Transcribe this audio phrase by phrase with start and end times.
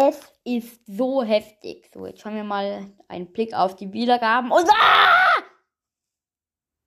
[0.00, 1.90] Es ist so heftig.
[1.92, 4.52] So, jetzt schauen wir mal einen Blick auf die Wiedergaben.
[4.52, 5.42] Und ah!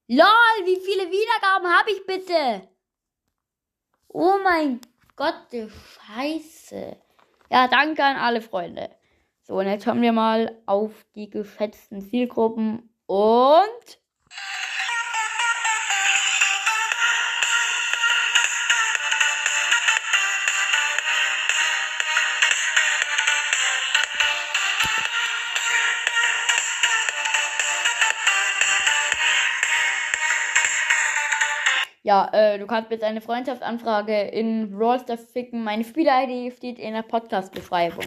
[0.08, 2.70] LOL, wie viele Wiedergaben habe ich bitte?
[4.08, 4.79] Oh mein
[5.18, 6.97] Gott, Scheiße.
[7.50, 8.89] Ja, danke an alle Freunde.
[9.43, 14.00] So, und jetzt schauen wir mal auf die geschätzten Zielgruppen und
[32.03, 35.64] Ja, äh, du kannst jetzt eine Freundschaftsanfrage in Rollster ficken.
[35.64, 38.05] Meine Spieler-ID steht in der Podcast-Beschreibung.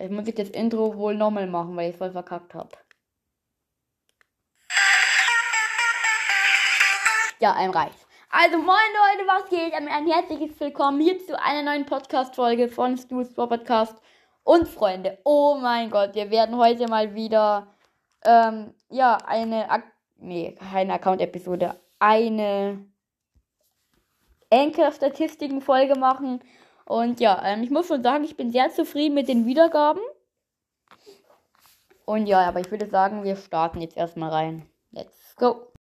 [0.00, 2.70] Jetzt muss ich das Intro wohl nochmal machen, weil ich voll verkackt habe.
[7.40, 8.06] Ja, ein reicht.
[8.30, 9.74] Also moin Leute, was geht?
[9.74, 14.00] Ein herzliches Willkommen hier zu einer neuen Podcast-Folge von Stu's Podcast.
[14.44, 17.66] Und Freunde, oh mein Gott, wir werden heute mal wieder,
[18.24, 19.84] ähm, ja, eine, Ak
[20.16, 22.93] nee, keine Account-Episode, eine
[24.50, 26.40] Anchor-Statistiken-Folge machen.
[26.84, 30.02] Und ja, ähm, ich muss schon sagen, ich bin sehr zufrieden mit den Wiedergaben.
[32.04, 34.68] Und ja, aber ich würde sagen, wir starten jetzt erstmal rein.
[34.90, 35.72] Let's go.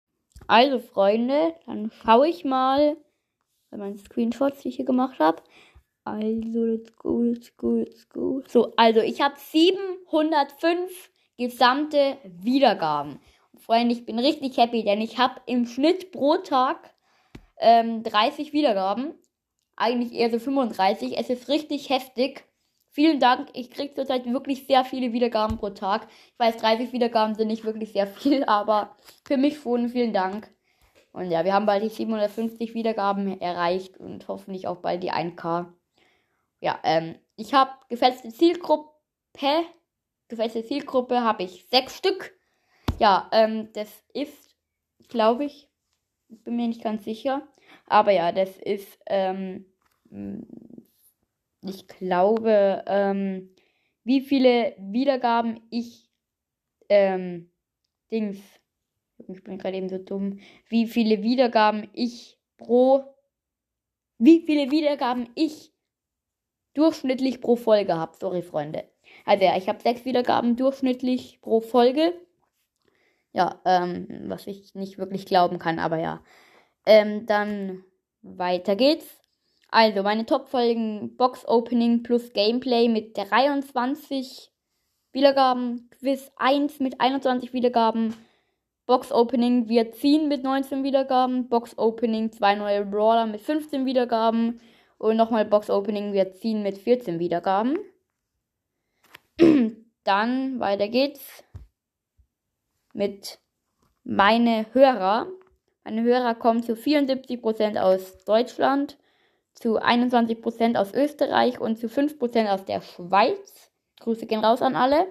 [0.47, 2.97] Also, Freunde, dann schaue ich mal
[3.69, 5.41] bei meinen Screenshots, die ich hier gemacht habe.
[6.05, 8.41] Also, let's go, let's go, let's go.
[8.47, 13.19] So, also, ich habe 705 gesamte Wiedergaben.
[13.57, 16.92] Freunde, ich bin richtig happy, denn ich habe im Schnitt pro Tag
[17.59, 19.13] ähm, 30 Wiedergaben.
[19.75, 21.17] Eigentlich eher so 35.
[21.17, 22.45] Es ist richtig heftig.
[22.91, 23.49] Vielen Dank.
[23.53, 26.07] Ich kriege zurzeit wirklich sehr viele Wiedergaben pro Tag.
[26.27, 28.95] Ich weiß, 30 Wiedergaben sind nicht wirklich sehr viel, aber
[29.25, 30.53] für mich schon vielen Dank.
[31.11, 35.71] Und ja, wir haben bald die 750 Wiedergaben erreicht und hoffentlich auch bald die 1K.
[36.59, 38.91] Ja, ähm, ich habe gefestigte Zielgruppe.
[40.27, 42.33] Gefestigte Zielgruppe habe ich sechs Stück.
[42.99, 44.55] Ja, ähm, das ist,
[45.09, 45.69] glaube ich,
[46.29, 47.47] bin mir nicht ganz sicher.
[47.93, 49.67] Aber ja, das ist, ähm,
[51.61, 53.53] ich glaube, ähm,
[54.03, 56.09] wie viele Wiedergaben ich,
[56.89, 57.51] ähm,
[58.09, 58.39] Dings,
[59.27, 60.39] ich bin gerade eben so dumm,
[60.69, 63.03] wie viele Wiedergaben ich pro,
[64.17, 65.71] wie viele Wiedergaben ich
[66.73, 68.17] durchschnittlich pro Folge habe.
[68.19, 68.89] Sorry, Freunde.
[69.23, 72.19] Also ja, ich habe sechs Wiedergaben durchschnittlich pro Folge.
[73.33, 76.23] Ja, ähm, was ich nicht wirklich glauben kann, aber ja.
[76.85, 77.83] Ähm, dann
[78.21, 79.19] weiter geht's.
[79.69, 84.51] Also, meine Top-Folgen Box Opening plus Gameplay mit 23
[85.13, 88.15] Wiedergaben, Quiz 1 mit 21 Wiedergaben,
[88.85, 94.59] Box Opening wir ziehen mit 19 Wiedergaben, Box Opening zwei neue Brawler mit 15 Wiedergaben
[94.97, 97.77] und nochmal Box Opening wir ziehen mit 14 Wiedergaben.
[100.03, 101.43] Dann weiter geht's
[102.93, 103.39] mit
[104.03, 105.27] meine Hörer.
[105.83, 108.97] Meine Hörer kommen zu 74% aus Deutschland,
[109.53, 113.71] zu 21% aus Österreich und zu 5% aus der Schweiz.
[113.99, 115.07] Grüße gehen raus an alle.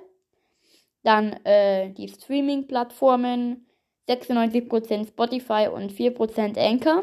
[1.02, 3.66] Dann äh, die Streaming-Plattformen,
[4.08, 7.02] 96% Spotify und 4% Anchor.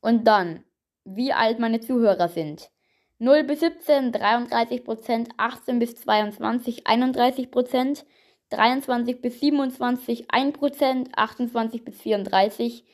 [0.00, 0.64] Und dann,
[1.04, 2.70] wie alt meine Zuhörer sind.
[3.18, 8.04] 0 bis 17, 33%, 18 bis 22, 31%,
[8.50, 12.84] 23 bis 27 1%, 28 bis 34,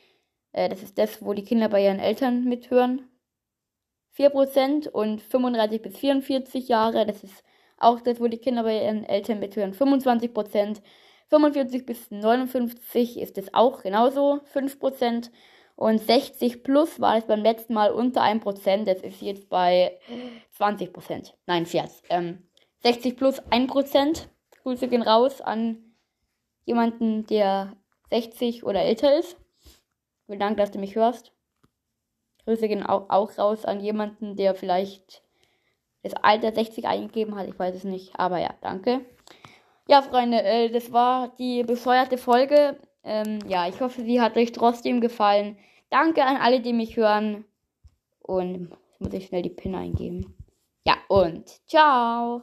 [0.51, 3.09] äh, das ist das, wo die Kinder bei ihren Eltern mithören,
[4.17, 7.43] 4% und 35 bis 44 Jahre, das ist
[7.77, 10.81] auch das, wo die Kinder bei ihren Eltern mithören, 25%,
[11.29, 15.31] 45 bis 59 ist es auch genauso 5%.
[15.75, 18.85] Und 60 plus war es beim letzten Mal unter 1%.
[18.85, 19.99] Das ist jetzt bei
[20.57, 21.33] 20%.
[21.47, 22.01] Nein, Scherz.
[22.09, 22.47] Ähm,
[22.83, 24.27] 60 plus 1%.
[24.65, 25.77] Grüße gehen raus an
[26.65, 27.77] jemanden, der
[28.09, 29.37] 60 oder älter ist.
[30.25, 31.31] Vielen Dank, dass du mich hörst.
[32.45, 35.23] Grüße gehen auch, auch raus an jemanden, der vielleicht
[36.01, 37.47] das Alter 60 eingegeben hat.
[37.47, 39.05] Ich weiß es nicht, aber ja, danke.
[39.87, 42.79] Ja, Freunde, äh, das war die bescheuerte Folge.
[43.03, 45.59] Ähm, ja, ich hoffe, sie hat euch trotzdem gefallen.
[45.91, 47.45] Danke an alle, die mich hören.
[48.19, 50.35] Und jetzt muss ich schnell die PIN eingeben.
[50.87, 52.41] Ja, und ciao.